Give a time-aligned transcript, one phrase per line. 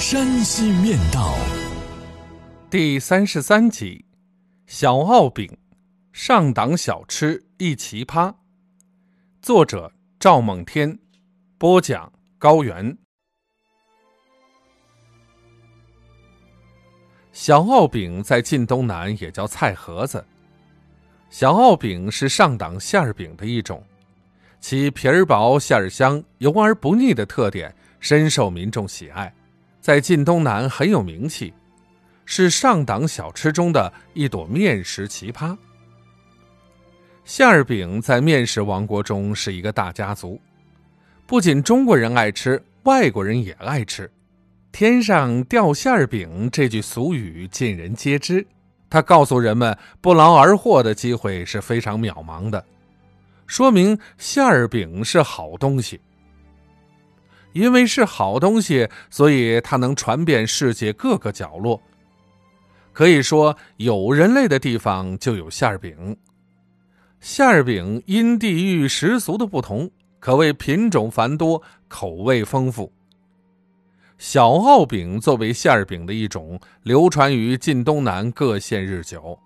[0.00, 1.34] 山西面道》
[2.70, 4.02] 第三十三集：
[4.66, 5.46] 小奥饼，
[6.10, 8.34] 上党小吃一奇葩。
[9.42, 10.98] 作者：赵梦天，
[11.58, 12.96] 播讲：高原。
[17.32, 20.24] 小奥饼在晋东南也叫菜盒子。
[21.28, 23.84] 小奥饼是上党馅儿饼的一种。
[24.60, 29.30] 其皮儿薄、馅儿香、油而不腻的特点深受民众喜爱，
[29.90, 31.52] 在晋东南很有名气，
[32.24, 35.56] 是上档小吃中的一朵面食奇葩。
[37.24, 40.40] 馅儿饼在面食王国中是一个大家族，
[41.26, 44.08] 不仅中国人爱吃，外国人也爱吃。
[44.70, 48.46] “天上掉馅儿饼”这句俗语尽人皆知，
[48.88, 52.64] 它告诉人们不劳而获的机会是非常渺茫的。
[53.48, 56.00] 说明馅儿饼是好东西，
[57.52, 61.80] 因为是好东西，所以它能传遍世界各个角落。
[62.92, 66.16] 可以说，有人类的地方就有馅儿饼。
[67.20, 72.92] 馅儿饼因地域习俗的不同，可谓品种繁多，口味丰富。
[74.18, 79.38] 小奥饼作为馅儿饼的一种，流传于晋东南各县日久，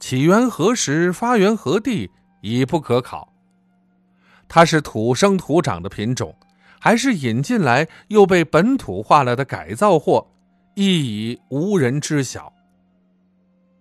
[0.00, 2.10] 起源何时、发源何地
[2.40, 3.30] 已不可考。
[4.48, 6.34] 它是土生土长的品种，
[6.80, 10.26] 还是引进来又被本土化了的改造货，
[10.74, 12.52] 亦已无人知晓。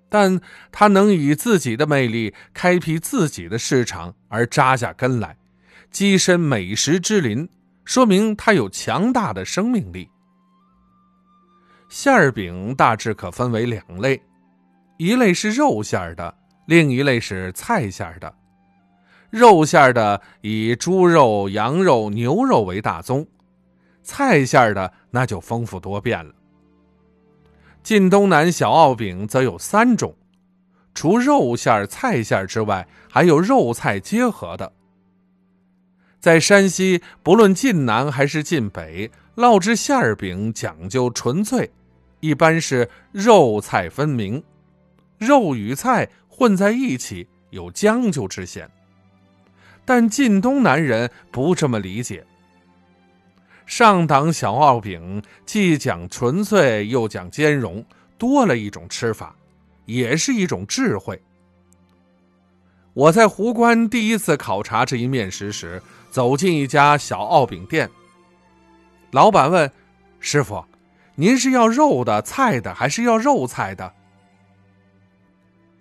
[0.09, 0.39] 但
[0.71, 5.35] 它能以自己的魅力开辟自己的市场而扎下根来，
[5.91, 7.49] 跻身美食之林，
[7.83, 10.09] 说明它有强大的生命力。
[11.89, 14.21] 馅儿饼大致可分为两类，
[14.97, 16.33] 一类是肉馅儿的，
[16.67, 18.33] 另一类是菜馅儿的。
[19.29, 23.27] 肉馅的以猪肉、羊肉、牛肉为大宗，
[24.03, 26.33] 菜馅的那就丰富多变了。
[27.83, 30.15] 晋东南小奥饼则有三种，
[30.93, 34.71] 除肉馅、菜馅之外，还有肉菜结合的。
[36.19, 41.69] 在山西，不论晋南还是晋北，烙制馅儿饼讲究纯粹，
[42.19, 44.43] 一般是肉菜分明，
[45.19, 48.67] 肉与菜混在一起，有将就之嫌。
[49.85, 52.25] 但晋东南人不这么理解。
[53.65, 57.83] 上档小奥饼既讲纯粹，又讲兼容，
[58.17, 59.35] 多了一种吃法，
[59.85, 61.21] 也是一种智慧。
[62.93, 67.89] 我在壶关第一次考察这一面食时，走进一家小奥饼店。
[69.11, 69.69] 老板问
[70.19, 70.63] ：“师傅，
[71.15, 73.91] 您是要肉的、菜的，还是要肉菜的？”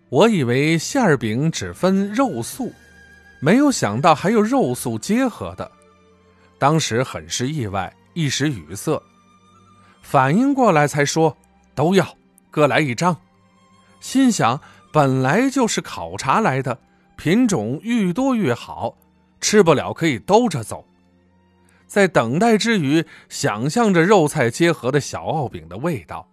[0.09, 2.73] 我以为馅儿饼只分肉素。
[3.45, 5.71] 没有想到还有肉素结合的，
[6.59, 8.99] 当时很是意外，一时语塞。
[10.01, 11.37] 反应过来才说
[11.75, 12.17] 都要
[12.51, 13.15] 各来一张，
[14.01, 14.59] 心想
[14.91, 16.79] 本来就是考察来的，
[17.19, 18.97] 品种愈多愈好，
[19.43, 20.83] 吃不了可以兜着走。
[21.87, 26.27] 在等待之余，想象着肉菜结合的小奥饼的味道。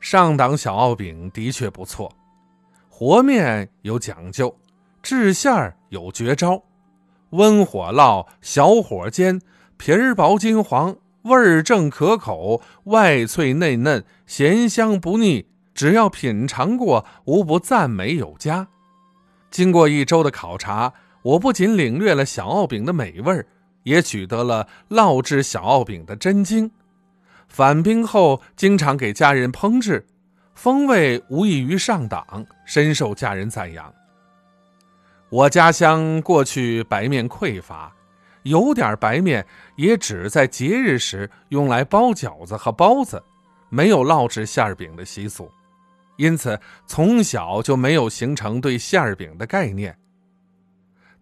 [0.00, 2.10] 上档小奥饼的确不错，
[2.88, 4.56] 和面有讲究。
[5.02, 6.62] 制馅儿有绝招，
[7.30, 9.40] 温火烙，小火煎，
[9.76, 15.46] 皮儿薄金黄，味儿正可口，外脆内嫩，咸香不腻。
[15.72, 18.68] 只要品尝过，无不赞美有加。
[19.50, 23.44] 经过一周的考察，我不仅领略了小奥饼的美味，
[23.84, 26.70] 也取得了烙制小奥饼的真经。
[27.48, 30.06] 返兵后，经常给家人烹制，
[30.54, 33.92] 风味无异于上档，深受家人赞扬。
[35.30, 37.94] 我家乡过去白面匮乏，
[38.42, 39.46] 有点白面
[39.76, 43.22] 也只在节日时用来包饺子和包子，
[43.68, 45.48] 没有烙制馅儿饼的习俗，
[46.16, 49.96] 因此从小就没有形成对馅儿饼的概念。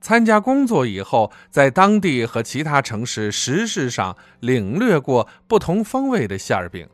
[0.00, 6.88] 参加工作以后，在当地和其他城市食事上领略过不同风味的馅儿饼，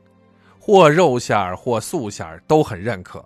[0.58, 3.24] 或肉馅儿或素馅儿都很认可。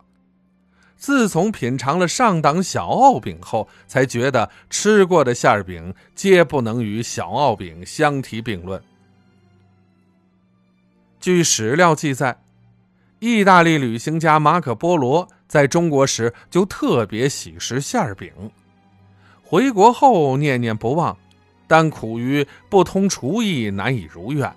[0.99, 8.83] 自从品尝了上档小奥饼后，才觉得吃过的馅饼皆不能与小奥饼相提并论。
[11.21, 12.41] 据史料记载，
[13.21, 18.33] 意大利旅行家马可·波罗在中国时就特别喜食馅饼，
[19.43, 21.17] 回国后念念不忘，
[21.69, 24.53] 但苦于不通厨艺，难以如愿。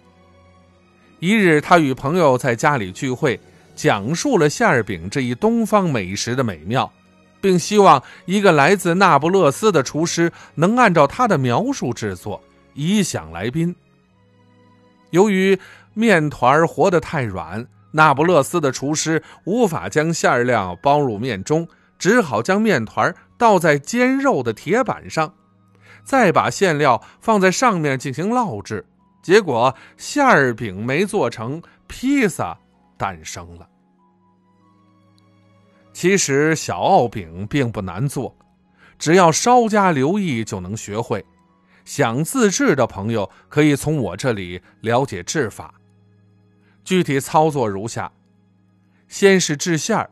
[1.20, 3.40] 一日，他与朋友在家里聚会，
[3.76, 6.92] 讲述了馅饼这一东方美食的美妙，
[7.40, 12.42] 并希望一个来自那不勒斯的厨师能按照他的描述制作，
[12.74, 13.76] 以享来宾。
[15.10, 15.60] 由于
[15.94, 21.68] 面团和得太软，那不勒斯的厨师无法将馅料包入面中，
[22.00, 25.34] 只好将面团倒在煎肉的铁板上，
[26.04, 28.86] 再把馅料放在上面进行烙制。
[29.22, 32.58] 结果馅儿饼没做成，披萨
[33.02, 33.68] 诞生了。
[35.92, 38.36] 其实小奥饼并不难做，
[39.00, 41.26] 只要稍加留意就能学会。
[41.84, 45.74] 想自制的朋友可以从我这里了解制法。
[46.84, 48.12] 具体操作如下：
[49.08, 50.12] 先是制馅儿，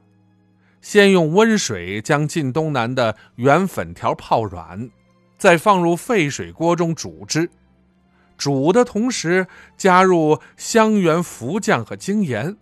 [0.81, 4.89] 先用温水将晋东南的圆粉条泡软，
[5.37, 7.47] 再放入沸水锅中煮之。
[8.35, 9.45] 煮的同时，
[9.77, 12.57] 加入香橼、福酱和精盐，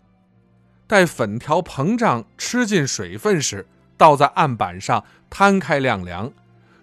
[0.87, 3.67] 待粉条膨胀吃进水分时，
[3.97, 6.31] 倒在案板上摊开晾凉，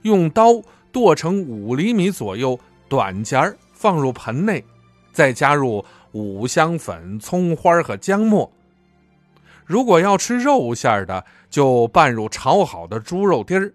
[0.03, 0.61] 用刀
[0.93, 4.63] 剁成五厘米左右短节儿，放入盆内，
[5.11, 8.53] 再加入五香粉、葱花和姜末。
[9.65, 13.73] 如果要吃肉馅的，就拌入炒好的猪肉丁儿；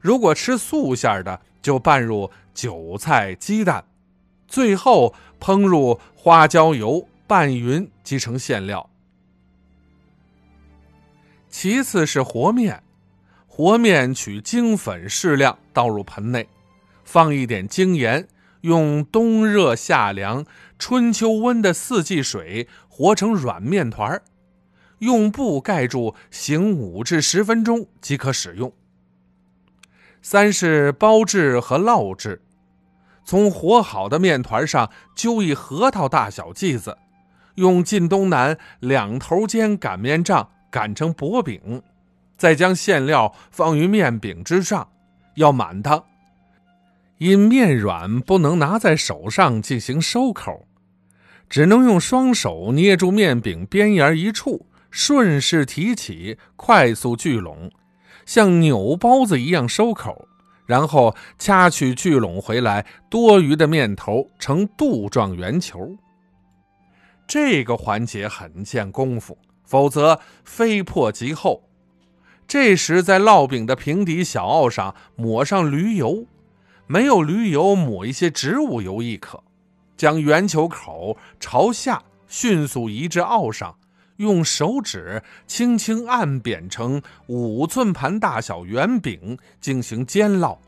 [0.00, 3.84] 如果吃素馅的，就拌入韭菜、鸡蛋。
[4.48, 8.88] 最后烹入花椒油，拌匀即成馅料。
[11.52, 12.82] 其次是和面，
[13.46, 16.48] 和面取精粉适量倒入盆内，
[17.04, 18.26] 放一点精盐，
[18.62, 20.46] 用冬热夏凉、
[20.78, 24.20] 春秋温的四季水和成软面团
[25.00, 28.72] 用布盖住，醒五至十分钟即可使用。
[30.22, 32.40] 三是包制和烙制。
[33.24, 36.96] 从和好的面团上揪一核桃大小剂子，
[37.56, 41.82] 用晋东南两头尖擀面杖擀成薄饼，
[42.36, 44.88] 再将馅料放于面饼之上，
[45.36, 46.02] 要满它。
[47.18, 50.66] 因面软不能拿在手上进行收口，
[51.48, 57.70] 只能用双手捏住面饼边沿一处，顺势提起，快速聚拢，
[58.26, 60.26] 像扭包子一样收口。
[60.64, 65.96] 然后掐取聚拢回来多余的面头成肚状圆球。
[67.26, 69.36] 这个环节很见功夫，
[69.72, 71.62] 否则非破即后。
[72.46, 76.26] 这时在烙饼的平底小鏊上抹上驴油，
[76.86, 79.42] 没有驴油抹一些植物油亦可。
[79.96, 83.74] 将圆球口朝下迅速移至鏊上，
[84.18, 90.58] 用手指轻轻按扁成五寸盘大小圆饼，进行煎烙。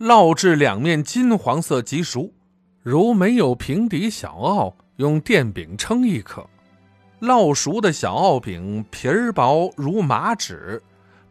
[0.00, 2.32] 烙至两面金黄色即熟，
[2.82, 6.44] 如没有平底小鏊，用电饼称亦可。
[7.26, 10.80] 烙熟的小鏊饼皮儿薄如麻纸，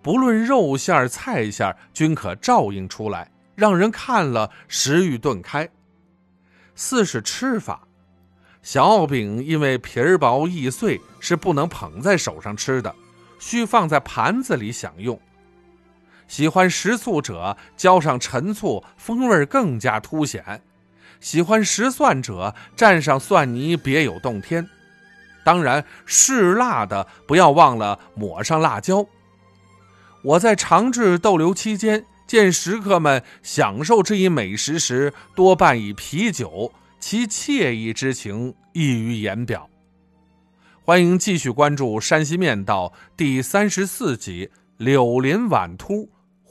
[0.01, 5.69] 不论肉馅儿菜馅儿均可照应出来，让人看了食欲顿开。
[6.75, 7.87] 四是吃法，
[8.61, 12.93] 小鏊饼因为皮儿薄易碎，是不能捧在手上吃的，
[13.39, 15.17] 需放在盘子里享用。
[16.27, 20.43] 喜欢食醋者，浇上陈醋，风味更加凸显；
[21.21, 24.67] 喜欢食蒜者，蘸上蒜泥，别有洞天。
[25.45, 29.05] 当然，嗜辣的不要忘了抹上辣椒。
[30.23, 39.69] 我在长治逗留期间，见食客们享受这一美食时，多半以啤酒，其惬意之情溢于言表。
[40.81, 44.47] 欢迎继续关注《山西面道》第三十四集
[44.77, 45.93] 《柳林晚秃》。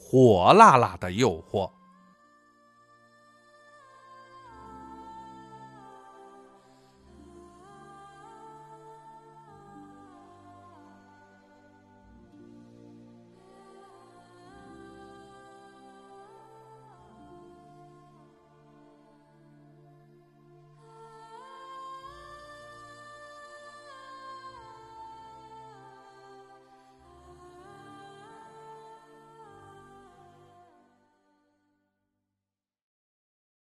[0.07, 1.69] 火辣辣的诱惑。